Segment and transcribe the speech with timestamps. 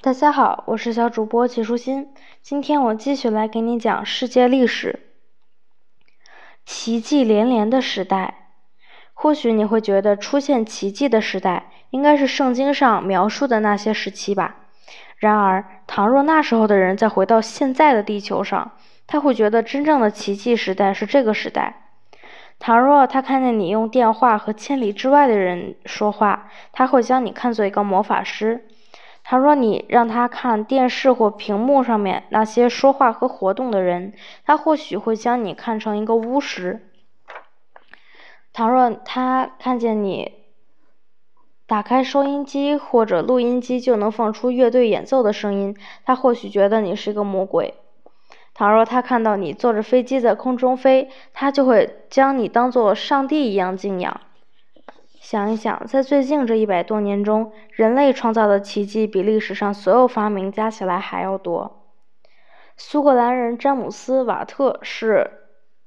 [0.00, 2.14] 大家好，我是小主播齐舒心。
[2.40, 5.00] 今天我继续来给你讲世界历史。
[6.64, 8.52] 奇迹连连的时代，
[9.12, 14.54] 或许你会觉得出现奇迹的时代应该是圣经上描述的那些时期吧。
[15.16, 18.70] 然而，倘若那时候的人再回到现在的地球上，
[19.08, 21.90] 他会觉得真正的奇迹时代是这个时代。
[22.60, 28.60] 倘若他看见你用电话和千里之外的人说话，他会将你看作一个魔法师；
[29.30, 34.14] 倘若你让他看电视或屏幕上面那些说话和活动的人，
[34.46, 36.78] 他或许会将你看成一个巫师；
[38.54, 40.32] 倘若他看见你
[41.66, 47.74] 打开收音机或者录音机就能放出乐队演奏的声音，他或许觉得你是个魔鬼。
[48.54, 54.22] 倘若他看到你坐着飞机在空中飞，他就会将你当做上帝一样敬仰。
[55.30, 61.84] 想一想，在最近这一百多年中，人类创造的奇迹比历史上所有发明加起来还要多。
[62.78, 65.30] 苏格兰人詹姆斯·瓦特是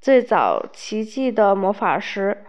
[0.00, 2.44] 最早奇迹的魔法师。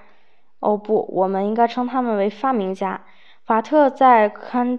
[0.59, 3.01] 哦不，我们应该称他们为发明家。
[3.47, 4.77] 瓦特在看。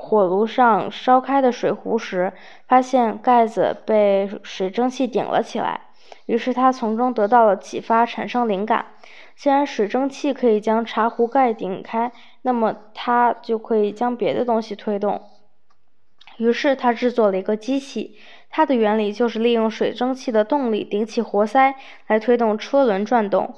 [0.00, 2.32] 火炉上烧开的水壶时，
[2.68, 5.87] 发现盖子被水蒸气顶了起来，
[6.28, 8.84] 于是他从中得到了启发，产生灵感。
[9.34, 12.12] 既然水蒸气可以将茶壶盖顶开，
[12.42, 15.22] 那么它就可以将别的东西推动。
[16.36, 18.18] 于是他制作了一个机器，
[18.50, 21.74] 它的原理就是利用水蒸气的动力顶起活塞
[22.08, 23.54] 来推动车轮转动，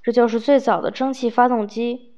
[0.00, 2.14] 这就是最早的蒸汽发动机。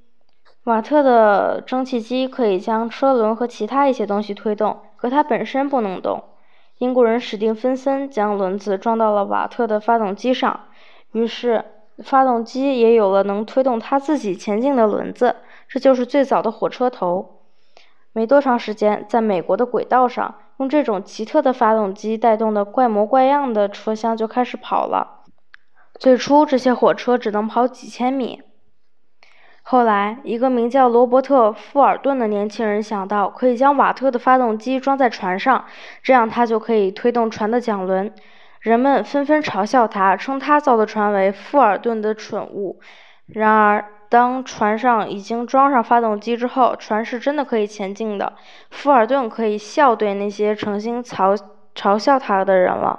[0.65, 6.23] 瓦特的蒸汽机可以将车轮和其他一些东西推动，可它本身不能动。
[6.79, 10.61] 英国人史蒂芬森将轮子装到了瓦特的发动机上，
[11.13, 11.65] 于是
[12.05, 15.37] 发动机也有了能推动它自己前进的轮子。
[15.69, 17.43] 这就是最早的火车头。
[18.13, 25.25] 没多长时间，在美国的轨道上，用这种奇特的发动机带动的怪模怪样的车厢就开始跑了。
[25.99, 28.43] 最初，这些火车只能跑几千米。
[29.71, 35.63] 后来，一个名叫罗伯特·富尔顿的年轻人想到，可以将瓦特的发动机装在船上，
[36.03, 38.11] 这样他就可以推动船的桨轮。
[38.61, 42.81] 人们纷纷嘲笑他，称他造的船为富尔顿的蠢物。
[43.27, 48.33] 然而，当船上已经装上发动机之后，船是真的可以前进的。
[48.71, 51.39] 富尔顿可以笑对那些诚心嘲
[51.75, 52.99] 嘲笑他的人了。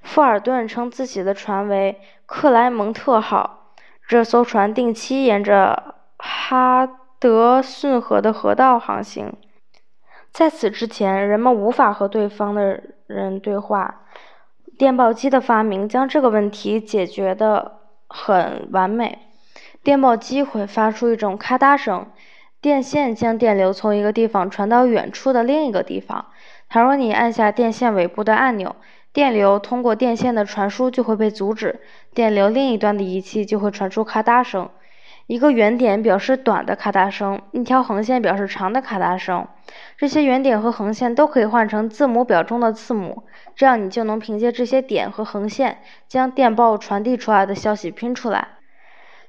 [0.00, 3.58] 富尔顿称自己的船为克莱蒙特号。
[4.06, 9.32] 这艘船定期沿着哈德逊河的河道航行。
[10.30, 14.02] 在此之前，人们无法和对方的人对话。
[14.78, 19.18] 电报机的发明将这个问题解决得很完美。
[19.82, 22.06] 电报机会发出一种咔嗒声，
[22.60, 26.26] 电线将电流从一个地方传到远处的另一个地方。
[26.68, 28.74] 倘若你按下电线尾部的按钮，
[29.12, 31.80] 电流通过电线的传输就会被阻止，
[32.14, 34.70] 电流另一端的仪器就会传出咔嗒声。
[35.26, 39.46] 一个圆点表示短的咔嗒声，一条横线表示长的咔嗒声。
[39.96, 43.22] 这些圆点和横线都可以换成字母表中的字母，
[43.54, 48.48] 这样你就能凭借这些点和横线将电报传递出来的消息拼出来。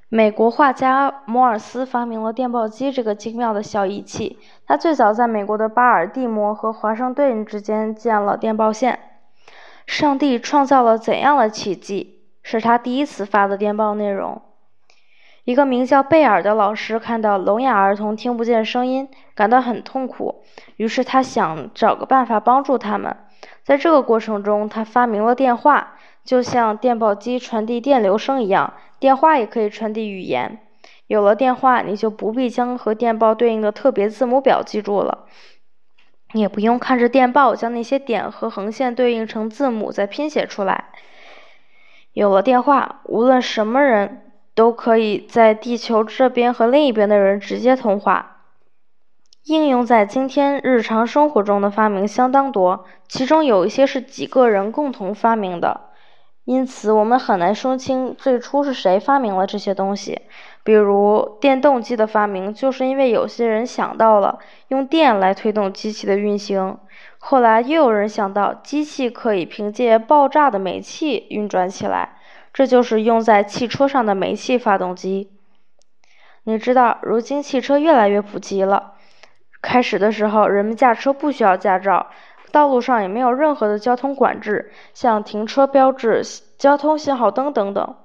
[0.09, 8.99] 美国画家摩尔斯发明了电报机这个精妙的小仪器，他最早在美国的巴尔的摩和华盛顿之间建了电报线。
[9.93, 12.23] 上帝创造了怎样的奇迹？
[12.41, 14.41] 是他第一次发的电报内容。
[15.43, 20.41] 一个名叫贝尔的老师看到聋哑儿童听不见声音，感到很痛苦，
[20.77, 23.15] 于是他想找个办法帮助他们。
[23.61, 25.93] 在这个过程中，他发明了电话，
[26.25, 30.57] 就像电报机传递电流声一样，电话也可以传递语言。
[31.05, 35.27] 有了电话，你就不必将和电报对应的特别字母表记住了。
[36.33, 40.85] 也不用看着电报将那些点和横线对应成字母再拼写出来。
[42.11, 48.41] 有了电话，无论什么人都可以在地球这边和另一边的人直接通话。
[49.45, 55.89] 应用在今天日常生活中的发明相当多，其中有一些是几个人共同发明的。
[56.45, 60.21] 因此，我们很难说清最初是谁发明了这些东西。
[60.61, 66.77] 比如，电动机的发明，就是因为有些人想到了用电来推动机器的运行。
[67.17, 72.17] 后来又有人想到，机器可以凭借爆炸的煤气运转起来，
[72.51, 75.31] 这就是用在汽车上的煤气发动机。
[76.43, 78.95] 你知道，如今汽车越来越普及了。
[79.61, 82.07] 开始的时候，人们驾车不需要驾照。
[82.53, 86.21] 道路上也没有任何的交通管制，像停车标志、
[86.59, 87.95] 交通信号灯等等。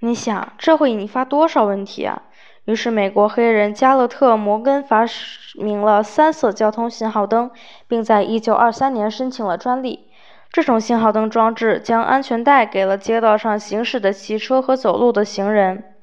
[0.00, 2.24] 你想，这会引发多少问题啊？
[2.66, 5.06] 于是，美国黑人加勒特·摩根发
[5.54, 7.50] 明了三色交通信号灯，
[7.88, 10.10] 并在1923年申请了专利。
[10.52, 15.95] 这种信号灯装置将安全带给了街道上行驶的汽车和走路的行人。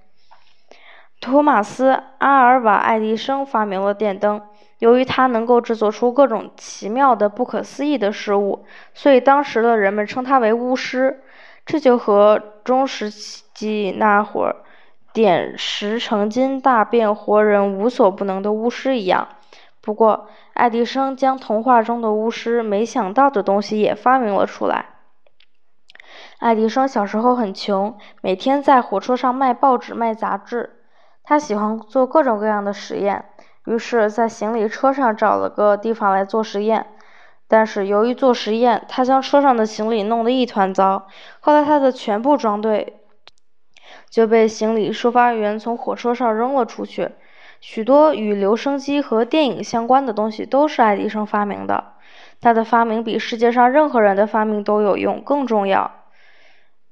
[1.24, 4.42] 托马斯·阿尔瓦·爱迪生发明了电灯。
[4.80, 11.24] 由于他能够制作出各种奇妙的、不可思议的事物，所以当时的人们称他为巫师。
[11.66, 14.58] 这就和中世纪那会儿。
[15.14, 19.26] 点石成金、大变活人、无所不能的巫师一样。
[19.80, 24.88] 不过，爱迪生将童话中的巫师没想到的东西也发明了出来。
[26.40, 30.83] 爱迪生小时候很穷，每天在火车上卖报纸、卖杂志。
[31.24, 33.26] 他喜欢做各种各样的实验，
[33.66, 36.86] 于是，在行李车上找了个地方来做实验。
[37.48, 41.08] 但是，由于做实验，他将车上的行李弄得一团糟。
[41.40, 43.00] 后来，他的全部装队。
[44.10, 47.10] 就被行李收发员从火车上扔了出去。
[47.60, 51.94] 许多与留声机和电影相关的东西都是爱迪生发明的。
[52.40, 55.90] 他的发明比世界上任何人的发明都有用，更重要。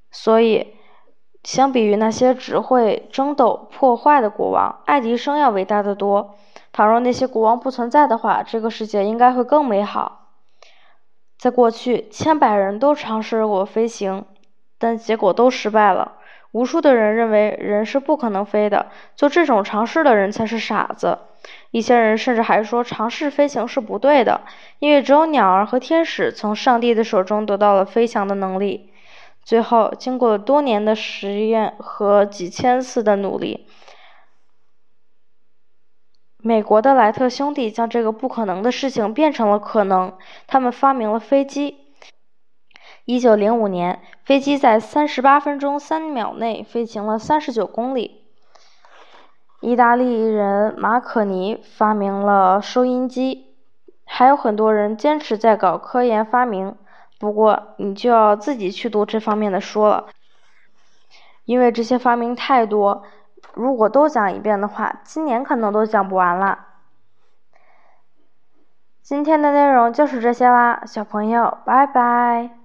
[0.09, 0.75] 所以，
[1.43, 6.35] 相比于那些只会争斗、破坏的国王，爱迪生要伟大的多。
[6.71, 10.29] 倘若那些国王不存在的话，这个世界应该会更美好。
[11.38, 14.25] 在过去，千百人都尝试过飞行，
[14.77, 16.13] 但结果都失败了。
[16.51, 21.17] 无数的人认为人是不可能飞的，做这种尝试的人才是傻子。
[21.71, 24.41] 一些人甚至还说尝试飞行是不对的，
[24.77, 28.90] 因为只有鸟儿和天使从上帝的手中得到了飞翔的能力。
[29.51, 33.68] 最后，经过了多年的实验和几千次的努力，
[36.38, 40.18] 美国的莱特兄弟将这个不可能的事情变成了可能。
[40.48, 41.80] 他们发明了飞机。
[43.03, 48.24] 一九零五年，飞机在三十八分钟三秒内飞行了三十九公里。
[49.59, 53.53] 意大利人马可尼发明了收音机，
[54.06, 56.77] 还有很多人坚持在搞科研发明。
[57.21, 60.07] 不过，你就要自己去读这方面的书了，
[61.45, 63.03] 因为这些发明太多，
[63.53, 66.65] 如果都讲一遍的话，今年可能都讲不完了。
[69.03, 72.60] 今天的内容就是这些啦，小朋友，拜拜。